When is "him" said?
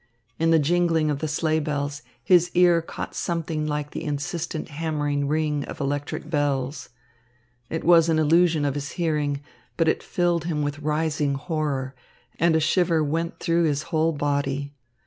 10.45-10.63